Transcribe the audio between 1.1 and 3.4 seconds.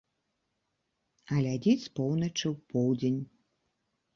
Глядзіць з поўначы ў поўдзень.